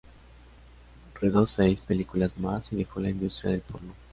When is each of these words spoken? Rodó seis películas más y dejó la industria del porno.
Rodó 1.21 1.45
seis 1.45 1.79
películas 1.81 2.35
más 2.39 2.73
y 2.73 2.75
dejó 2.75 2.99
la 2.99 3.11
industria 3.11 3.51
del 3.51 3.61
porno. 3.61 3.93